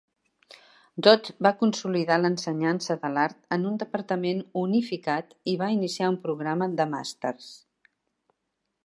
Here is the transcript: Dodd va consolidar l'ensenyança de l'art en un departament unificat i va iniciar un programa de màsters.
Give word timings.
Dodd 1.07 1.27
va 1.47 1.49
consolidar 1.57 2.15
l'ensenyança 2.21 2.97
de 3.03 3.11
l'art 3.17 3.39
en 3.57 3.67
un 3.73 3.77
departament 3.83 4.41
unificat 4.63 5.37
i 5.53 5.55
va 5.63 5.69
iniciar 5.77 6.09
un 6.15 6.19
programa 6.25 6.73
de 6.81 6.89
màsters. 6.95 7.53